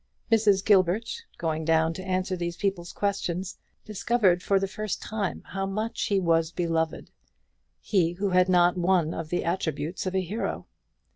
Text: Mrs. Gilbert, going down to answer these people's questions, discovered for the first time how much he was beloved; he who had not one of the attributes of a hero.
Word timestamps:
Mrs. 0.31 0.65
Gilbert, 0.65 1.07
going 1.37 1.63
down 1.63 1.93
to 1.93 2.03
answer 2.03 2.35
these 2.35 2.57
people's 2.57 2.91
questions, 2.91 3.59
discovered 3.85 4.41
for 4.41 4.59
the 4.59 4.67
first 4.67 4.99
time 4.99 5.43
how 5.45 5.67
much 5.67 6.01
he 6.05 6.19
was 6.19 6.51
beloved; 6.51 7.11
he 7.79 8.13
who 8.13 8.31
had 8.31 8.49
not 8.49 8.75
one 8.79 9.13
of 9.13 9.29
the 9.29 9.43
attributes 9.45 10.07
of 10.07 10.15
a 10.15 10.21
hero. 10.21 10.65